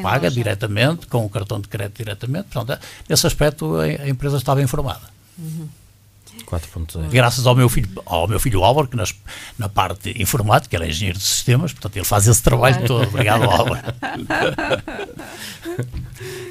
Paga 0.01 0.25
loja. 0.25 0.31
diretamente, 0.31 1.07
com 1.07 1.25
o 1.25 1.29
cartão 1.29 1.61
de 1.61 1.69
crédito 1.69 1.97
diretamente. 1.97 2.49
Portanto, 2.51 2.81
nesse 3.07 3.25
aspecto 3.25 3.77
a, 3.77 3.83
a 3.83 4.09
empresa 4.09 4.35
está 4.35 4.53
bem 4.53 4.65
informada. 4.65 5.01
Uhum. 5.39 5.69
4.0. 6.45 7.09
Graças 7.09 7.47
ao 7.47 7.55
meu 7.55 7.69
filho, 7.69 7.89
ao 8.05 8.27
meu 8.27 8.39
filho 8.39 8.63
Álvaro, 8.63 8.87
que 8.87 8.97
nas, 8.97 9.15
na 9.57 9.69
parte 9.69 10.13
informática, 10.21 10.75
ele 10.75 10.85
é 10.85 10.89
engenheiro 10.89 11.17
de 11.17 11.23
sistemas, 11.23 11.71
portanto 11.71 11.95
ele 11.95 12.05
faz 12.05 12.27
esse 12.27 12.43
trabalho 12.43 12.75
claro. 12.75 12.87
todo. 12.87 13.07
Obrigado, 13.07 13.43
Álvaro. 13.43 13.81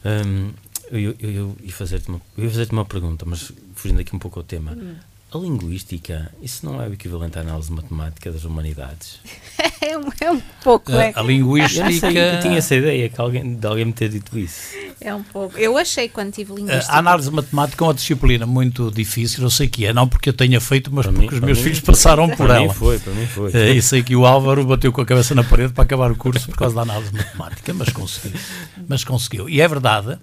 um, 0.05 0.51
eu, 0.91 1.15
eu, 1.21 1.31
eu, 1.31 1.57
ia 1.63 1.73
fazer-te 1.73 2.09
uma, 2.09 2.21
fazer 2.37 2.69
uma 2.73 2.85
pergunta, 2.85 3.25
mas 3.27 3.53
fugindo 3.75 4.01
aqui 4.01 4.15
um 4.15 4.19
pouco 4.19 4.41
ao 4.41 4.45
tema. 4.45 4.73
Hum. 4.73 4.95
A 5.33 5.39
linguística, 5.39 6.33
isso 6.43 6.67
não 6.67 6.83
é 6.83 6.89
o 6.89 6.93
equivalente 6.93 7.39
à 7.39 7.43
análise 7.43 7.71
matemática 7.71 8.33
das 8.33 8.45
humanidades? 8.45 9.21
é, 9.81 9.97
um, 9.97 10.09
é 10.21 10.31
um 10.33 10.43
pouco, 10.65 10.91
é. 10.91 11.13
A, 11.15 11.21
a 11.21 11.23
linguística... 11.23 11.89
Eu, 11.89 12.01
sei, 12.01 12.19
eu, 12.19 12.41
tinha 12.41 12.59
essa 12.59 12.75
ideia 12.75 13.09
que 13.09 13.21
alguém, 13.21 13.55
de 13.55 13.67
alguém 13.67 13.85
me 13.85 13.93
ter 13.93 14.09
dito 14.09 14.37
isso. 14.37 14.75
É 15.01 15.15
um 15.15 15.23
pouco. 15.23 15.57
Eu 15.57 15.79
achei 15.79 16.09
quando 16.09 16.33
tive 16.33 16.55
linguística. 16.55 16.93
A 16.93 16.99
análise 16.99 17.31
matemática 17.31 17.83
é 17.83 17.87
uma 17.87 17.95
disciplina 17.95 18.45
muito 18.45 18.91
difícil, 18.91 19.43
eu 19.43 19.51
sei 19.51 19.67
que 19.67 19.87
é, 19.87 19.93
não 19.93 20.07
porque 20.07 20.29
eu 20.29 20.33
tenha 20.33 20.61
feito, 20.61 20.93
mas 20.93 21.07
para 21.07 21.13
porque 21.15 21.29
mim, 21.29 21.35
os 21.35 21.41
meus 21.41 21.59
mim, 21.59 21.65
filhos 21.65 21.81
passaram 21.81 22.29
por 22.29 22.37
para 22.47 22.57
ela. 22.57 22.69
Mim 22.69 22.75
foi, 22.75 22.99
para 22.99 23.13
mim 23.13 23.27
foi. 23.27 23.51
É, 23.53 23.71
e 23.71 23.81
sei 23.81 24.03
que 24.03 24.15
o 24.15 24.27
Álvaro 24.27 24.65
bateu 24.67 24.93
com 24.93 25.01
a 25.01 25.07
cabeça 25.07 25.35
na 25.35 25.43
parede 25.43 25.73
para 25.73 25.85
acabar 25.85 26.13
o 26.13 26.17
curso 26.17 26.47
por 26.47 26.57
causa 26.57 26.75
da 26.75 26.83
análise 26.83 27.13
matemática, 27.13 27.73
mas 27.73 27.89
conseguiu. 27.89 28.41
Mas 28.87 29.05
conseguiu. 29.05 29.49
E 29.49 29.61
é 29.61 29.67
verdade 29.67 30.19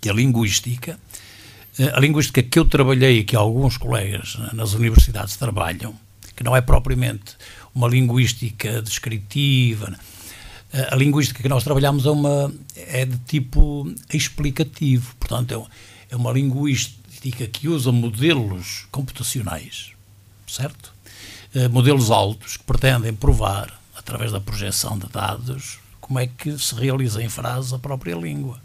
que 0.00 0.08
a 0.08 0.12
linguística 0.12 0.98
eh, 1.78 1.92
a 1.94 2.00
linguística 2.00 2.42
que 2.42 2.58
eu 2.58 2.64
trabalhei 2.64 3.18
e 3.18 3.24
que 3.24 3.36
alguns 3.36 3.76
colegas 3.76 4.38
nas 4.52 4.74
universidades 4.74 5.36
trabalham, 5.36 5.94
que 6.36 6.44
não 6.44 6.56
é 6.56 6.60
propriamente 6.60 7.36
uma 7.74 7.88
linguística 7.88 8.82
descritiva, 8.82 9.92
a 10.90 10.96
linguística 10.96 11.42
que 11.42 11.48
nós 11.48 11.64
trabalhamos 11.64 12.06
é, 12.06 12.10
uma, 12.10 12.52
é 12.76 13.04
de 13.04 13.18
tipo 13.18 13.92
explicativo, 14.12 15.14
portanto 15.16 15.52
é, 16.10 16.14
é 16.14 16.16
uma 16.16 16.32
linguística 16.32 17.46
que 17.46 17.68
usa 17.68 17.92
modelos 17.92 18.86
computacionais, 18.90 19.92
certo? 20.46 20.92
Eh, 21.54 21.68
modelos 21.68 22.10
altos 22.10 22.56
que 22.56 22.64
pretendem 22.64 23.12
provar, 23.12 23.78
através 23.94 24.32
da 24.32 24.40
projeção 24.40 24.98
de 24.98 25.06
dados, 25.08 25.78
como 26.00 26.18
é 26.18 26.26
que 26.26 26.58
se 26.58 26.74
realiza 26.74 27.22
em 27.22 27.28
frase 27.28 27.74
a 27.74 27.78
própria 27.78 28.14
língua, 28.14 28.58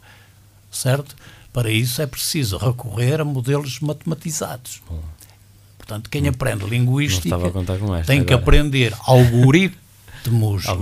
certo? 0.72 1.16
Para 1.52 1.70
isso 1.70 2.02
é 2.02 2.08
preciso 2.08 2.58
recorrer 2.58 3.20
a 3.20 3.26
modelos 3.26 3.80
matematizados. 3.82 4.82
Portanto, 5.78 6.10
quem 6.10 6.28
aprende 6.28 6.66
linguística 6.66 7.36
tem 8.06 8.24
que 8.24 8.34
aprender 8.34 8.96
algoritmos, 9.06 9.87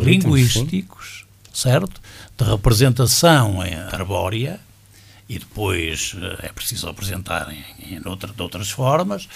linguísticos, 0.03 1.25
sim. 1.51 1.61
certo? 1.61 2.01
De 2.37 2.43
representação 2.43 3.59
arbórea 3.91 4.59
e 5.27 5.39
depois 5.39 6.15
eh, 6.21 6.47
é 6.47 6.49
preciso 6.49 6.87
apresentar 6.87 7.51
em, 7.51 7.95
em 7.95 8.01
outra, 8.07 8.31
de 8.31 8.41
outras 8.41 8.69
formas, 8.69 9.27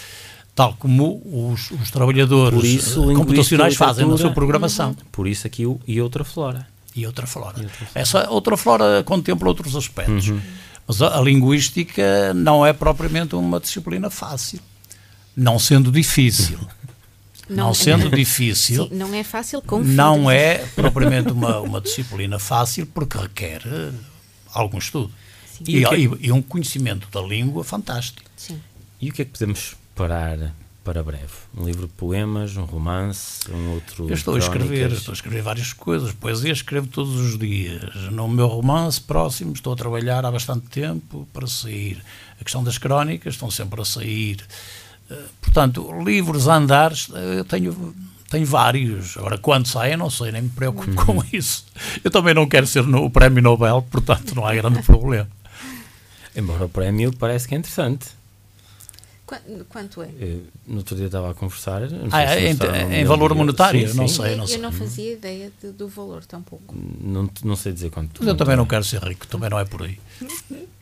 tal 0.54 0.76
como 0.76 1.22
os, 1.26 1.72
os 1.72 1.90
trabalhadores 1.90 2.64
isso, 2.64 3.02
computacionais 3.14 3.76
fazem 3.76 4.08
na 4.08 4.18
sua 4.18 4.32
programação. 4.32 4.96
Por 5.12 5.28
isso 5.28 5.48
aqui 5.48 5.66
o, 5.66 5.80
e 5.88 6.00
outra 6.02 6.24
flora. 6.24 6.68
E 6.96 7.06
outra 7.06 7.26
flora. 7.26 7.60
E 7.60 7.64
outra 7.64 7.86
flora. 7.86 7.92
Essa 7.96 8.30
outra 8.30 8.58
flora 8.58 9.04
contempla 9.04 9.48
outros 9.48 9.76
aspectos. 9.76 10.30
Uhum. 10.30 10.42
Mas 10.88 11.02
a, 11.02 11.18
a 11.18 11.22
linguística 11.22 12.34
não 12.34 12.66
é 12.66 12.74
propriamente 12.74 13.36
uma 13.36 13.60
disciplina 13.60 14.10
fácil, 14.10 14.60
não 15.36 15.58
sendo 15.58 15.92
difícil. 15.92 16.60
Não, 17.50 17.68
não 17.68 17.74
sendo 17.74 18.10
difícil. 18.10 18.88
Sim, 18.88 18.96
não 18.96 19.14
é 19.14 19.24
fácil 19.24 19.62
com 19.62 19.80
Não 19.80 20.30
é 20.30 20.60
propriamente 20.76 21.32
uma, 21.32 21.60
uma 21.60 21.82
disciplina 21.82 22.38
fácil 22.38 22.86
porque 22.86 23.18
requer 23.18 23.62
uh, 23.66 23.94
algum 24.54 24.78
estudo. 24.78 25.12
E, 25.68 25.84
é 25.84 26.00
e, 26.00 26.28
e, 26.28 26.32
um 26.32 26.42
conhecimento 26.42 27.08
da 27.12 27.22
língua 27.22 27.64
fantástico. 27.64 28.30
Sim. 28.38 28.62
E 29.02 29.10
o 29.10 29.14
que 29.14 29.24
é 29.24 29.26
que 29.26 29.32
podemos 29.32 29.76
parar 29.96 30.56
para 30.84 31.04
breve? 31.04 31.34
Um 31.58 31.66
livro 31.66 31.88
de 31.88 31.94
poemas, 31.94 32.56
um 32.56 32.64
romance, 32.64 33.52
um 33.52 33.74
outro. 33.74 34.08
Eu 34.08 34.14
estou 34.14 34.36
a 34.36 34.38
escrever, 34.38 34.92
estou 34.92 35.12
a 35.12 35.16
escrever 35.16 35.42
várias 35.42 35.74
coisas. 35.74 36.14
Poesia 36.14 36.52
escrevo 36.52 36.88
todos 36.88 37.16
os 37.16 37.38
dias. 37.38 38.12
No 38.12 38.28
meu 38.28 38.48
romance 38.48 39.02
próximo 39.02 39.54
estou 39.54 39.74
a 39.74 39.76
trabalhar 39.76 40.26
há 40.26 40.32
bastante 40.32 40.68
tempo 40.68 41.28
para 41.34 41.48
sair. 41.48 42.02
A 42.40 42.44
questão 42.44 42.64
das 42.64 42.78
crónicas 42.78 43.34
estão 43.34 43.52
sempre 43.52 43.82
a 43.82 43.86
sair. 43.86 44.38
Eh, 45.10 45.16
portanto, 45.42 45.92
livros 46.04 46.48
a 46.48 46.56
andar, 46.56 46.94
eu 47.36 47.44
tenho 47.46 47.96
tenho 48.30 48.46
vários. 48.46 49.18
Agora, 49.18 49.38
quando 49.38 49.68
saem, 49.68 49.98
não 49.98 50.10
sei, 50.10 50.32
nem 50.32 50.44
me 50.44 50.50
preocupo 50.50 50.90
uhum. 50.90 51.22
com 51.22 51.24
isso. 51.34 51.66
Eu 52.04 52.12
também 52.12 52.34
não 52.34 52.48
quero 52.48 52.68
ser 52.68 52.84
no, 52.84 53.04
o 53.06 53.10
Prémio 53.10 53.42
Nobel, 53.42 53.86
portanto, 53.90 54.36
não 54.36 54.46
há 54.46 54.54
grande 54.54 54.82
problema. 54.86 55.28
Embora 56.36 56.66
o 56.66 56.70
prémio 56.70 57.12
parece 57.18 57.48
que 57.48 57.56
é 57.56 57.58
interessante. 57.58 58.19
Quanto 59.70 60.02
é? 60.02 60.10
Eu, 60.20 60.44
no 60.68 60.78
outro 60.78 60.96
dia 60.96 61.06
estava 61.06 61.30
a 61.30 61.34
conversar. 61.34 61.84
Ah, 62.12 62.24
é, 62.24 62.50
em, 62.50 63.02
em 63.02 63.06
valor 63.06 63.36
monetário? 63.36 63.88
Sim, 63.88 63.96
não 63.96 64.08
sim. 64.08 64.24
sei, 64.24 64.36
não 64.36 64.48
sei. 64.48 64.58
Eu 64.58 64.62
não 64.62 64.72
fazia 64.72 65.14
ideia 65.14 65.52
de, 65.62 65.72
do 65.72 65.88
valor 65.88 66.26
tampouco. 66.26 66.76
Não, 67.00 67.30
não 67.44 67.56
sei 67.56 67.72
dizer 67.72 67.92
quanto. 67.92 68.20
Mas 68.20 68.28
eu 68.28 68.36
também 68.36 68.56
não 68.56 68.66
quero 68.66 68.84
ser 68.84 69.02
rico, 69.04 69.28
também 69.28 69.50
não 69.50 69.60
é 69.60 69.66
por 69.66 69.84
aí. 69.84 70.00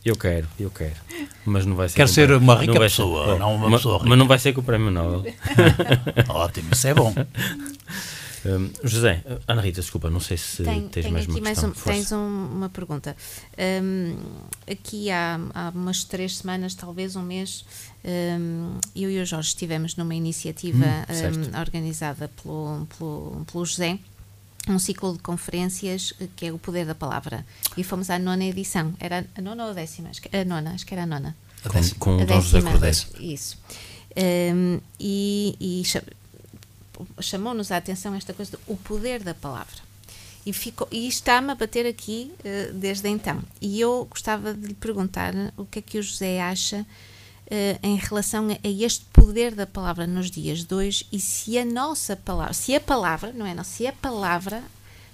Eu 0.04 0.16
quero, 0.16 0.48
eu 0.58 0.70
quero. 0.70 0.96
Mas 1.44 1.66
não 1.66 1.76
vai 1.76 1.88
ser. 1.88 1.96
Quero 1.96 2.08
ser 2.08 2.32
uma 2.32 2.54
rica 2.56 2.78
pessoa, 2.78 3.34
ser, 3.34 3.38
não 3.38 3.54
uma 3.54 3.68
mas, 3.68 3.80
pessoa 3.80 3.96
rica. 3.98 4.08
Mas 4.08 4.18
não 4.18 4.26
vai 4.26 4.38
ser 4.38 4.52
com 4.54 4.60
o 4.60 4.64
Prémio 4.64 4.90
Nobel. 4.90 5.32
Ótimo, 6.28 6.68
isso 6.72 6.88
é 6.88 6.94
bom. 6.94 7.14
Um, 8.44 8.70
José, 8.84 9.22
Ana 9.46 9.62
Rita, 9.62 9.80
desculpa, 9.80 10.10
não 10.10 10.20
sei 10.20 10.36
se 10.36 10.62
Tem, 10.62 10.88
tens 10.88 11.10
mais 11.10 11.26
uma. 11.26 11.40
Mais 11.40 11.64
um, 11.64 11.70
tens 11.70 12.12
um, 12.12 12.16
uma 12.16 12.68
pergunta. 12.68 13.16
Um, 13.82 14.16
aqui 14.70 15.10
há, 15.10 15.40
há 15.54 15.72
umas 15.74 16.04
três 16.04 16.38
semanas, 16.38 16.74
talvez 16.74 17.16
um 17.16 17.22
mês, 17.22 17.64
um, 18.04 18.78
eu 18.94 19.10
e 19.10 19.20
o 19.20 19.26
Jorge 19.26 19.48
estivemos 19.48 19.96
numa 19.96 20.14
iniciativa 20.14 20.84
hum, 20.86 21.60
organizada 21.60 22.30
pelo, 22.42 22.86
pelo, 22.96 23.46
pelo 23.50 23.64
José, 23.64 23.98
um 24.68 24.78
ciclo 24.78 25.14
de 25.14 25.18
conferências 25.20 26.12
eh, 26.20 26.28
que 26.36 26.46
é 26.46 26.52
o 26.52 26.58
poder 26.58 26.86
da 26.86 26.94
palavra. 26.94 27.44
E 27.76 27.82
fomos 27.82 28.10
à 28.10 28.18
nona 28.18 28.44
edição. 28.44 28.94
Era 29.00 29.24
a 29.34 29.40
nona 29.40 29.64
ou 29.64 29.70
a 29.70 29.74
décima? 29.74 30.10
A 30.32 30.44
nona, 30.44 30.72
acho 30.72 30.86
que 30.86 30.94
era 30.94 31.04
a 31.04 31.06
nona. 31.06 31.34
Com, 31.62 31.98
com 31.98 32.22
a 32.22 32.24
Dom 32.24 32.40
José 32.40 32.62
Cordeiro. 32.62 32.98
Isso. 33.18 33.58
Um, 34.16 34.80
e, 34.98 35.56
e 35.60 35.82
chamou-nos 37.20 37.70
a 37.70 37.76
atenção 37.76 38.14
esta 38.14 38.32
coisa 38.32 38.52
do 38.52 38.60
o 38.66 38.76
poder 38.76 39.22
da 39.22 39.34
palavra. 39.34 39.88
E, 40.46 40.52
ficou, 40.52 40.88
e 40.90 41.06
está-me 41.06 41.52
a 41.52 41.54
bater 41.54 41.86
aqui 41.86 42.32
uh, 42.40 42.72
desde 42.72 43.08
então. 43.08 43.42
E 43.60 43.80
eu 43.80 44.06
gostava 44.10 44.54
de 44.54 44.68
lhe 44.68 44.74
perguntar 44.74 45.34
o 45.56 45.64
que 45.64 45.80
é 45.80 45.82
que 45.82 45.98
o 45.98 46.02
José 46.02 46.40
acha 46.40 46.86
uh, 47.48 47.78
em 47.82 47.96
relação 47.96 48.48
a, 48.48 48.52
a, 48.52 48.70
este 48.70 49.04
poder 49.12 49.54
da 49.54 49.66
palavra 49.66 50.06
nos 50.06 50.30
dias 50.30 50.64
de 50.64 50.74
hoje 50.74 51.06
e 51.12 51.20
se 51.20 51.58
a 51.58 51.64
nossa 51.64 52.16
palavra, 52.16 52.54
se 52.54 52.74
a 52.74 52.80
palavra, 52.80 53.32
não 53.32 53.44
é 53.46 53.54
não, 53.54 53.64
se 53.64 53.86
a 53.86 53.92
palavra 53.92 54.62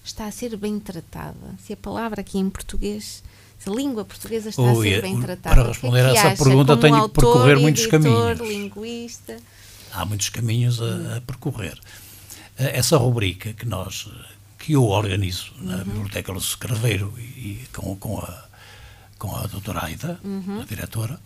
está 0.04 0.26
a 0.26 0.30
ser 0.30 0.56
bem 0.56 0.78
tratada, 0.78 1.54
se 1.64 1.72
a 1.72 1.76
palavra 1.76 2.20
aqui 2.20 2.38
em 2.38 2.50
português, 2.50 3.22
se 3.58 3.68
a 3.68 3.72
língua 3.72 4.04
portuguesa 4.04 4.50
está 4.50 4.70
a 4.70 4.74
ser 4.74 5.02
bem 5.02 5.20
tratada. 5.20 5.56
Para 5.56 5.68
responder 5.68 6.02
que 6.02 6.10
é 6.10 6.12
que 6.12 6.18
a 6.18 6.30
essa 6.30 6.44
pergunta 6.44 6.76
tenho 6.76 6.94
autor, 6.94 7.14
que 7.14 7.20
percorrer 7.20 7.58
muitos 7.58 7.82
editor, 7.84 8.00
caminhos. 8.36 8.40
linguista 8.40 9.36
há 9.94 10.04
muitos 10.04 10.28
caminhos 10.28 10.80
a, 10.80 11.16
a 11.16 11.20
percorrer. 11.20 11.78
Eh, 12.58 12.78
essa 12.78 12.96
rubrica 12.96 13.52
que 13.52 13.66
nós, 13.66 14.08
que 14.58 14.72
eu 14.72 14.84
organizo 14.84 15.52
na 15.60 15.76
uhum. 15.76 15.84
Biblioteca 15.84 16.32
Lúcio 16.32 16.58
Carveiro 16.58 17.12
e, 17.18 17.22
e, 17.22 17.68
com, 17.72 17.96
com, 17.96 18.18
a, 18.18 18.44
com 19.18 19.36
a 19.36 19.46
doutora 19.46 19.84
Aida, 19.84 20.18
uhum. 20.24 20.60
a 20.60 20.64
diretora, 20.64 21.18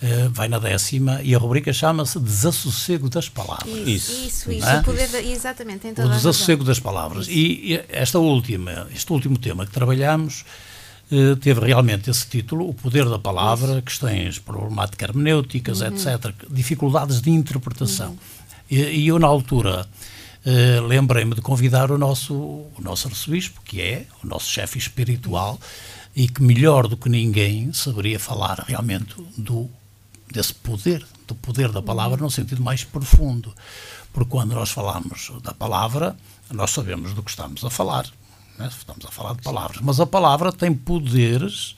Uh, 0.00 0.30
vai 0.30 0.46
na 0.46 0.60
décima 0.60 1.20
e 1.24 1.34
a 1.34 1.38
rubrica 1.38 1.72
chama-se 1.72 2.20
Desassossego 2.20 3.08
das 3.08 3.28
Palavras. 3.28 3.66
Isso, 3.84 4.12
isso, 4.12 4.52
isso. 4.52 4.68
É? 4.68 4.78
O 4.78 4.84
poder 4.84 5.12
exatamente, 5.26 5.88
o 5.88 6.08
desassossego 6.08 6.62
das 6.62 6.78
palavras. 6.78 7.26
E, 7.26 7.72
e, 7.72 7.84
esta 7.88 8.20
última, 8.20 8.86
este 8.94 9.12
último 9.12 9.36
tema 9.36 9.66
que 9.66 9.72
trabalhamos 9.72 10.44
teve 11.40 11.60
realmente 11.60 12.10
esse 12.10 12.26
título, 12.26 12.68
O 12.68 12.74
Poder 12.74 13.08
da 13.08 13.18
Palavra, 13.18 13.80
questões 13.80 14.38
problemáticas 14.38 15.08
hermenêuticas, 15.08 15.80
uhum. 15.80 15.88
etc., 15.88 16.34
dificuldades 16.50 17.20
de 17.20 17.30
interpretação. 17.30 18.10
Uhum. 18.10 18.18
E, 18.70 18.76
e, 18.76 19.08
eu, 19.08 19.18
na 19.18 19.26
altura, 19.26 19.86
uh, 20.44 20.86
lembrei-me 20.86 21.34
de 21.34 21.40
convidar 21.40 21.90
o 21.90 21.96
nosso, 21.96 22.34
o 22.34 22.76
nosso 22.80 23.08
arcebispo, 23.08 23.62
que 23.64 23.80
é 23.80 24.06
o 24.22 24.26
nosso 24.26 24.50
chefe 24.50 24.78
espiritual, 24.78 25.58
e 26.14 26.28
que 26.28 26.42
melhor 26.42 26.86
do 26.88 26.96
que 26.96 27.08
ninguém 27.08 27.72
saberia 27.72 28.18
falar 28.18 28.64
realmente 28.66 29.14
do 29.36 29.70
desse 30.30 30.52
poder, 30.52 31.06
do 31.26 31.34
poder 31.34 31.72
da 31.72 31.80
palavra 31.80 32.18
no 32.18 32.30
sentido 32.30 32.62
mais 32.62 32.84
profundo. 32.84 33.52
Porque 34.12 34.30
quando 34.30 34.54
nós 34.54 34.70
falamos 34.70 35.32
da 35.42 35.54
palavra, 35.54 36.16
nós 36.50 36.70
sabemos 36.70 37.14
do 37.14 37.22
que 37.22 37.30
estamos 37.30 37.64
a 37.64 37.70
falar. 37.70 38.06
Né? 38.58 38.68
Estamos 38.68 39.04
a 39.06 39.10
falar 39.10 39.34
de 39.34 39.42
palavras. 39.42 39.80
Mas 39.82 40.00
a 40.00 40.06
palavra 40.06 40.52
tem 40.52 40.74
poderes 40.74 41.76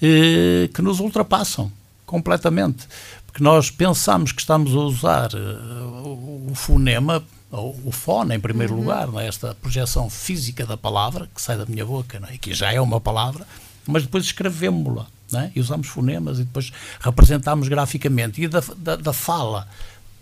eh, 0.00 0.68
que 0.72 0.82
nos 0.82 1.00
ultrapassam 1.00 1.70
completamente. 2.06 2.86
Porque 3.26 3.42
nós 3.42 3.70
pensamos 3.70 4.30
que 4.30 4.40
estamos 4.40 4.72
a 4.72 4.78
usar 4.78 5.34
uh, 5.34 6.48
o, 6.50 6.54
fonema, 6.54 7.24
ou 7.50 7.76
o 7.84 7.90
fone 7.90 8.36
em 8.36 8.38
primeiro 8.38 8.74
uhum. 8.74 8.80
lugar, 8.80 9.08
é? 9.20 9.26
esta 9.26 9.56
projeção 9.56 10.08
física 10.08 10.64
da 10.64 10.76
palavra 10.76 11.28
que 11.34 11.42
sai 11.42 11.56
da 11.56 11.66
minha 11.66 11.84
boca, 11.84 12.22
é? 12.28 12.34
e 12.34 12.38
que 12.38 12.54
já 12.54 12.72
é 12.72 12.80
uma 12.80 13.00
palavra, 13.00 13.44
mas 13.86 14.04
depois 14.04 14.24
escrevemos-la 14.24 15.06
é? 15.34 15.50
e 15.56 15.60
usamos 15.60 15.88
fonemas 15.88 16.38
e 16.38 16.44
depois 16.44 16.72
representamos 17.00 17.66
graficamente. 17.66 18.40
E 18.40 18.46
da, 18.46 18.62
da, 18.76 18.94
da, 18.94 19.12
fala 19.12 19.66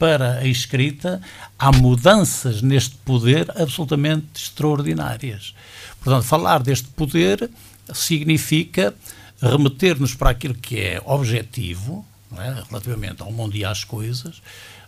para 0.03 0.39
a 0.39 0.47
escrita 0.49 1.23
há 1.57 1.71
mudanças 1.71 2.61
neste 2.61 2.97
poder 3.05 3.49
absolutamente 3.55 4.27
extraordinárias. 4.35 5.55
Portanto, 6.03 6.25
falar 6.25 6.61
deste 6.61 6.89
poder 6.89 7.49
significa 7.95 8.93
remeter-nos 9.41 10.13
para 10.17 10.31
aquilo 10.31 10.55
que 10.55 10.81
é 10.81 11.01
objetivo, 11.05 12.05
é? 12.37 12.65
relativamente 12.69 13.23
ao 13.23 13.31
mundo 13.31 13.55
e 13.55 13.65
às 13.65 13.85
coisas, 13.85 14.43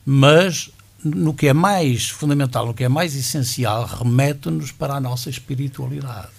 mas 0.05 0.73
no 1.05 1.33
que 1.33 1.47
é 1.47 1.53
mais 1.53 2.11
fundamental, 2.11 2.67
no 2.67 2.75
que 2.75 2.83
é 2.83 2.89
mais 2.89 3.15
essencial, 3.15 3.87
remete-nos 3.87 4.73
para 4.73 4.95
a 4.95 5.01
nossa 5.01 5.31
espiritualidade. 5.31 6.33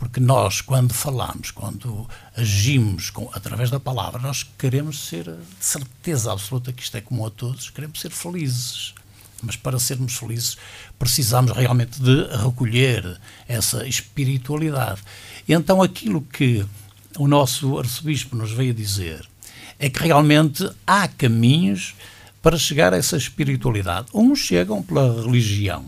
Porque 0.00 0.18
nós, 0.18 0.62
quando 0.62 0.94
falamos, 0.94 1.50
quando 1.50 2.08
agimos 2.34 3.10
com, 3.10 3.28
através 3.34 3.68
da 3.68 3.78
palavra, 3.78 4.18
nós 4.18 4.42
queremos 4.56 4.98
ser, 5.06 5.24
de 5.24 5.36
certeza 5.60 6.32
absoluta 6.32 6.72
que 6.72 6.82
isto 6.82 6.96
é 6.96 7.02
comum 7.02 7.26
a 7.26 7.30
todos, 7.30 7.68
queremos 7.68 8.00
ser 8.00 8.10
felizes. 8.10 8.94
Mas 9.42 9.56
para 9.56 9.78
sermos 9.78 10.14
felizes, 10.14 10.56
precisamos 10.98 11.52
realmente 11.52 12.00
de 12.00 12.24
recolher 12.34 13.20
essa 13.46 13.86
espiritualidade. 13.86 15.02
E 15.46 15.52
então 15.52 15.82
aquilo 15.82 16.22
que 16.22 16.64
o 17.18 17.28
nosso 17.28 17.78
arcebispo 17.78 18.34
nos 18.34 18.52
veio 18.52 18.72
dizer 18.72 19.28
é 19.78 19.90
que 19.90 20.02
realmente 20.02 20.66
há 20.86 21.08
caminhos 21.08 21.94
para 22.40 22.56
chegar 22.56 22.94
a 22.94 22.96
essa 22.96 23.18
espiritualidade. 23.18 24.08
Uns 24.14 24.38
chegam 24.38 24.82
pela 24.82 25.22
religião, 25.22 25.84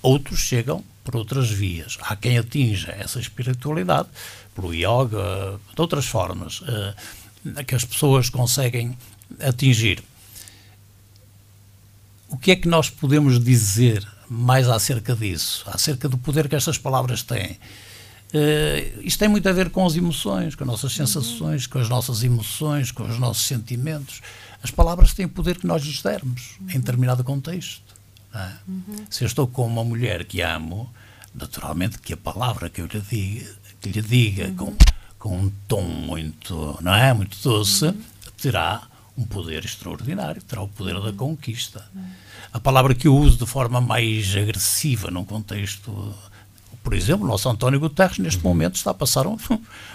outros 0.00 0.38
chegam 0.38 0.84
por 1.08 1.16
outras 1.16 1.48
vias. 1.48 1.96
Há 2.02 2.14
quem 2.14 2.36
atinja 2.36 2.92
essa 2.92 3.18
espiritualidade 3.18 4.08
pelo 4.54 4.74
yoga, 4.74 5.58
de 5.74 5.80
outras 5.80 6.04
formas, 6.04 6.60
uh, 6.60 7.64
que 7.64 7.74
as 7.74 7.82
pessoas 7.82 8.28
conseguem 8.28 8.94
atingir. 9.40 10.02
O 12.28 12.36
que 12.36 12.50
é 12.50 12.56
que 12.56 12.68
nós 12.68 12.90
podemos 12.90 13.42
dizer 13.42 14.06
mais 14.28 14.68
acerca 14.68 15.16
disso, 15.16 15.64
acerca 15.68 16.10
do 16.10 16.18
poder 16.18 16.46
que 16.46 16.54
estas 16.54 16.76
palavras 16.76 17.22
têm? 17.22 17.52
Uh, 18.34 19.00
isto 19.00 19.18
tem 19.18 19.28
muito 19.28 19.48
a 19.48 19.52
ver 19.52 19.70
com 19.70 19.86
as 19.86 19.96
emoções, 19.96 20.54
com 20.54 20.64
as 20.64 20.68
nossas 20.68 20.92
sensações, 20.92 21.66
com 21.66 21.78
as 21.78 21.88
nossas 21.88 22.22
emoções, 22.22 22.92
com 22.92 23.04
os 23.04 23.18
nossos 23.18 23.46
sentimentos. 23.46 24.20
As 24.62 24.70
palavras 24.70 25.14
têm 25.14 25.24
o 25.24 25.30
poder 25.30 25.56
que 25.56 25.66
nós 25.66 25.82
lhes 25.82 26.02
dermos 26.02 26.58
em 26.68 26.78
determinado 26.78 27.24
contexto. 27.24 27.87
É? 28.34 28.50
Uhum. 28.68 29.04
Se 29.10 29.24
eu 29.24 29.26
estou 29.26 29.46
com 29.46 29.66
uma 29.66 29.84
mulher 29.84 30.24
que 30.24 30.40
amo, 30.40 30.92
naturalmente 31.34 31.98
que 31.98 32.12
a 32.12 32.16
palavra 32.16 32.68
que 32.68 32.80
eu 32.80 32.86
lhe 32.86 33.00
diga, 33.00 33.50
que 33.80 33.88
lhe 33.90 34.02
diga 34.02 34.48
uhum. 34.48 34.56
com, 34.56 34.76
com 35.18 35.38
um 35.38 35.52
tom 35.66 35.82
muito, 35.82 36.78
não 36.80 36.94
é, 36.94 37.12
muito 37.12 37.36
doce, 37.42 37.86
uhum. 37.86 38.02
terá 38.40 38.82
um 39.16 39.24
poder 39.24 39.64
extraordinário, 39.64 40.40
terá 40.42 40.62
o 40.62 40.68
poder 40.68 41.00
da 41.00 41.12
conquista. 41.12 41.84
A 42.52 42.60
palavra 42.60 42.94
que 42.94 43.08
eu 43.08 43.16
uso 43.16 43.36
de 43.38 43.46
forma 43.46 43.80
mais 43.80 44.34
agressiva 44.36 45.10
num 45.10 45.24
contexto, 45.24 46.14
por 46.84 46.94
exemplo, 46.94 47.24
o 47.24 47.28
nosso 47.28 47.48
António 47.48 47.80
Guterres 47.80 48.18
neste 48.18 48.42
momento 48.42 48.76
está 48.76 48.92
a 48.92 48.94
passar 48.94 49.26
um, 49.26 49.36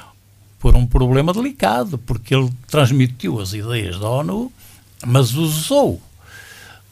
por 0.60 0.76
um 0.76 0.86
problema 0.86 1.32
delicado, 1.32 1.98
porque 1.98 2.36
ele 2.36 2.52
transmitiu 2.68 3.40
as 3.40 3.54
ideias 3.54 3.98
da 3.98 4.10
ONU, 4.10 4.52
mas 5.06 5.34
usou 5.34 6.02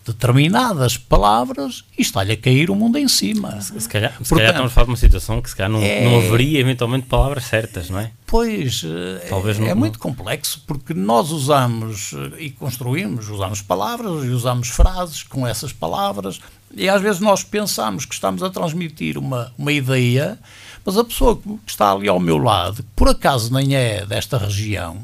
determinadas 0.05 0.97
palavras 0.97 1.83
e 1.97 2.01
está-lhe 2.01 2.31
a 2.31 2.37
cair 2.37 2.71
o 2.71 2.75
mundo 2.75 2.97
em 2.97 3.07
cima. 3.07 3.61
Se, 3.61 3.79
se 3.79 3.87
calhar, 3.87 4.15
se 4.23 4.33
calhar 4.33 4.49
estamos 4.49 4.71
a 4.71 4.73
falar 4.73 4.85
de 4.85 4.91
uma 4.91 4.97
situação 4.97 5.41
que 5.41 5.49
se 5.49 5.55
calhar 5.55 5.71
não, 5.71 5.81
é, 5.81 6.03
não 6.03 6.17
haveria 6.17 6.59
eventualmente 6.59 7.07
palavras 7.07 7.45
certas, 7.45 7.89
não 7.89 7.99
é? 7.99 8.11
Pois, 8.25 8.83
eh, 8.85 9.27
Talvez 9.27 9.57
é, 9.57 9.61
não, 9.61 9.67
é 9.67 9.75
muito 9.75 9.99
complexo 9.99 10.63
porque 10.65 10.93
nós 10.93 11.31
usamos 11.31 12.13
eh, 12.13 12.43
e 12.43 12.49
construímos, 12.49 13.29
usamos 13.29 13.61
palavras 13.61 14.23
e 14.23 14.29
usamos 14.29 14.69
frases 14.69 15.23
com 15.23 15.45
essas 15.45 15.73
palavras 15.73 16.39
e 16.73 16.87
às 16.87 17.01
vezes 17.01 17.19
nós 17.19 17.43
pensamos 17.43 18.05
que 18.05 18.13
estamos 18.13 18.41
a 18.41 18.49
transmitir 18.49 19.17
uma, 19.17 19.51
uma 19.57 19.71
ideia, 19.71 20.39
mas 20.85 20.97
a 20.97 21.03
pessoa 21.03 21.35
que 21.37 21.59
está 21.67 21.91
ali 21.91 22.07
ao 22.07 22.19
meu 22.19 22.37
lado, 22.37 22.77
que 22.77 22.89
por 22.95 23.09
acaso 23.09 23.53
nem 23.53 23.75
é 23.75 24.05
desta 24.05 24.37
região, 24.37 24.97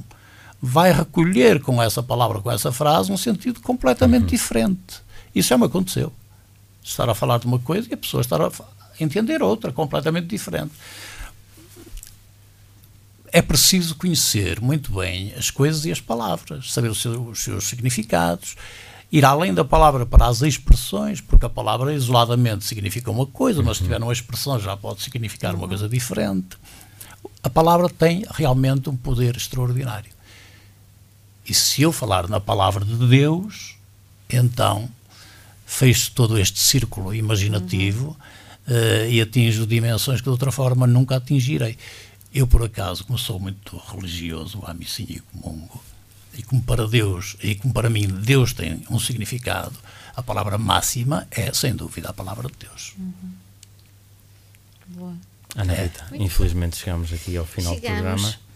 vai 0.61 0.91
recolher 0.91 1.61
com 1.61 1.81
essa 1.81 2.01
palavra, 2.01 2.39
com 2.39 2.51
essa 2.51 2.71
frase, 2.71 3.11
um 3.11 3.17
sentido 3.17 3.61
completamente 3.61 4.23
uhum. 4.23 4.29
diferente. 4.29 5.01
Isso 5.33 5.49
já 5.49 5.57
me 5.57 5.65
aconteceu. 5.65 6.11
Estar 6.83 7.09
a 7.09 7.15
falar 7.15 7.39
de 7.39 7.45
uma 7.45 7.59
coisa 7.59 7.87
e 7.89 7.93
a 7.93 7.97
pessoa 7.97 8.21
estar 8.21 8.41
a 8.41 8.51
entender 8.99 9.41
outra, 9.43 9.71
completamente 9.71 10.27
diferente. 10.27 10.71
É 13.31 13.41
preciso 13.41 13.95
conhecer 13.95 14.61
muito 14.61 14.91
bem 14.91 15.33
as 15.37 15.51
coisas 15.51 15.85
e 15.85 15.91
as 15.91 15.99
palavras, 15.99 16.71
saber 16.71 16.89
os 16.89 17.01
seus, 17.01 17.17
os 17.17 17.43
seus 17.43 17.65
significados, 17.65 18.55
ir 19.11 19.23
além 19.25 19.53
da 19.53 19.65
palavra 19.65 20.05
para 20.05 20.27
as 20.27 20.41
expressões, 20.41 21.21
porque 21.21 21.45
a 21.45 21.49
palavra 21.49 21.93
isoladamente 21.93 22.65
significa 22.65 23.11
uma 23.11 23.25
coisa, 23.25 23.61
mas 23.61 23.77
se 23.77 23.83
tiver 23.83 24.01
uma 24.01 24.13
expressão 24.13 24.59
já 24.59 24.75
pode 24.75 25.03
significar 25.03 25.53
uma 25.53 25.67
coisa 25.67 25.87
diferente. 25.87 26.57
A 27.43 27.49
palavra 27.49 27.89
tem 27.89 28.25
realmente 28.29 28.89
um 28.89 28.95
poder 28.95 29.35
extraordinário. 29.35 30.16
E 31.47 31.53
se 31.53 31.81
eu 31.81 31.91
falar 31.91 32.27
na 32.27 32.39
palavra 32.39 32.83
de 32.83 33.07
Deus, 33.07 33.75
então 34.29 34.89
fez 35.65 36.09
todo 36.09 36.37
este 36.37 36.59
círculo 36.59 37.13
imaginativo 37.13 38.17
uhum. 38.67 38.75
uh, 38.75 39.09
e 39.09 39.21
atinjo 39.21 39.65
dimensões 39.65 40.19
que 40.19 40.25
de 40.25 40.29
outra 40.29 40.51
forma 40.51 40.85
nunca 40.85 41.17
atingirei. 41.17 41.77
Eu, 42.33 42.45
por 42.45 42.63
acaso, 42.63 43.05
como 43.05 43.17
sou 43.17 43.39
muito 43.39 43.77
religioso, 43.77 44.61
a 44.65 44.73
missinha 44.73 45.17
e 45.17 45.19
comungo, 45.19 45.81
e 46.33 46.43
como 46.43 46.61
para 46.61 46.87
Deus, 46.87 47.35
e 47.41 47.55
como 47.55 47.73
para 47.73 47.89
mim 47.89 48.07
Deus 48.07 48.53
tem 48.53 48.83
um 48.89 48.99
significado, 48.99 49.75
a 50.15 50.21
palavra 50.21 50.57
máxima 50.57 51.27
é, 51.31 51.51
sem 51.53 51.75
dúvida, 51.75 52.09
a 52.09 52.13
palavra 52.13 52.49
de 52.49 52.55
Deus. 52.59 52.93
Uhum. 52.97 53.33
Boa. 54.87 55.15
Ana 55.55 55.73
Rita, 55.73 56.05
é. 56.11 56.17
infelizmente 56.17 56.77
chegamos 56.77 57.11
aqui 57.11 57.35
ao 57.37 57.45
final 57.45 57.73
chegamos. 57.73 57.97
do 57.97 58.03
programa. 58.03 58.46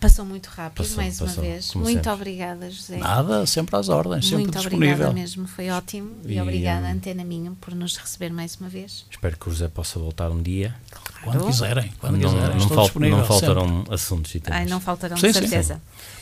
Passou 0.00 0.24
muito 0.24 0.46
rápido, 0.46 0.78
passou, 0.78 0.96
mais 0.96 1.18
passou, 1.18 1.42
uma 1.42 1.50
vez. 1.50 1.74
Muito 1.74 1.92
sempre. 1.92 2.10
obrigada, 2.10 2.70
José. 2.70 2.96
Nada, 2.96 3.44
sempre 3.44 3.76
às 3.76 3.88
ordens, 3.88 4.24
sempre 4.24 4.44
muito 4.44 4.54
disponível. 4.56 4.78
Muito 4.78 4.94
obrigada 4.94 5.12
mesmo, 5.12 5.46
foi 5.48 5.70
ótimo. 5.70 6.16
E, 6.24 6.34
e 6.34 6.40
obrigada, 6.40 6.86
um, 6.86 6.92
Antena 6.92 7.24
Minho, 7.24 7.56
por 7.60 7.74
nos 7.74 7.96
receber 7.96 8.30
mais 8.30 8.56
uma 8.56 8.68
vez. 8.68 9.04
Espero 9.10 9.36
que 9.36 9.48
o 9.48 9.50
José 9.50 9.68
possa 9.68 9.98
voltar 9.98 10.30
um 10.30 10.40
dia. 10.40 10.74
Claro. 10.90 11.12
Quando 11.24 11.46
quiserem, 11.46 11.92
quando 11.98 12.16
não, 12.16 12.32
quiserem. 12.32 12.56
Não, 12.56 12.68
falt, 12.68 12.94
não 12.96 13.24
faltarão 13.24 13.78
sempre. 13.78 13.94
assuntos 13.94 14.34
e 14.34 14.40
temas. 14.40 14.60
Ai, 14.60 14.66
não 14.66 14.80
faltarão, 14.80 15.16
sim, 15.16 15.26
de 15.26 15.32
certeza. 15.34 15.74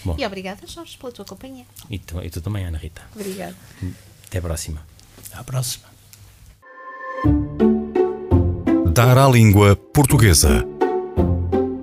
Sim, 0.03 0.15
sim. 0.15 0.15
E 0.19 0.27
obrigada, 0.27 0.67
Jorge, 0.67 0.97
pela 0.99 1.13
tua 1.13 1.25
companhia. 1.25 1.67
E 1.89 1.99
tu, 1.99 2.21
e 2.23 2.31
tu 2.31 2.41
também, 2.41 2.65
Ana 2.65 2.79
Rita. 2.79 3.03
Obrigada. 3.15 3.55
Até 4.27 4.39
a 4.39 4.43
próxima. 4.43 4.83
Até 5.27 5.39
à 5.39 5.45
próxima. 5.45 5.85
Dar 8.93 9.17
à 9.17 9.29
língua 9.29 9.77
portuguesa. 9.77 10.67